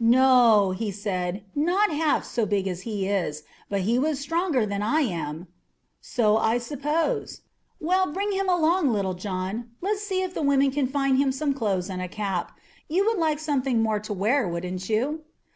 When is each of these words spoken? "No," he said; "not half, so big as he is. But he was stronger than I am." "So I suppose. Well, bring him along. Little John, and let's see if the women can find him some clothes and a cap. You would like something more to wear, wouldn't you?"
"No," 0.00 0.72
he 0.72 0.90
said; 0.90 1.44
"not 1.54 1.90
half, 1.92 2.24
so 2.24 2.44
big 2.46 2.66
as 2.66 2.82
he 2.82 3.06
is. 3.06 3.44
But 3.68 3.82
he 3.82 3.96
was 3.96 4.18
stronger 4.18 4.66
than 4.66 4.82
I 4.82 5.02
am." 5.02 5.46
"So 6.00 6.36
I 6.36 6.58
suppose. 6.58 7.42
Well, 7.78 8.10
bring 8.12 8.32
him 8.32 8.48
along. 8.48 8.92
Little 8.92 9.14
John, 9.14 9.50
and 9.54 9.66
let's 9.80 10.02
see 10.04 10.20
if 10.22 10.34
the 10.34 10.42
women 10.42 10.72
can 10.72 10.88
find 10.88 11.18
him 11.18 11.30
some 11.30 11.54
clothes 11.54 11.88
and 11.88 12.02
a 12.02 12.08
cap. 12.08 12.58
You 12.88 13.06
would 13.06 13.18
like 13.18 13.38
something 13.38 13.84
more 13.84 14.00
to 14.00 14.12
wear, 14.12 14.48
wouldn't 14.48 14.90
you?" 14.90 15.20